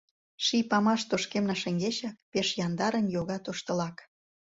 Ший 0.45 0.63
памаш 0.71 1.01
тошкемна 1.09 1.55
шеҥгечак 1.61 2.15
Пеш 2.31 2.47
яндарын 2.65 3.05
йога 3.15 3.37
тоштылак. 3.45 3.97